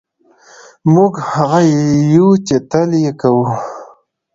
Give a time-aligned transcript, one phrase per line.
[0.93, 1.59] موږ هغه
[2.15, 3.47] یو چې تل یې کوو.